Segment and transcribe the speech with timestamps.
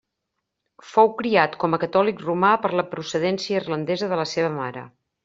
[0.93, 4.87] Fou criat com a Catòlic Romà per la procedència irlandesa de la seva mare.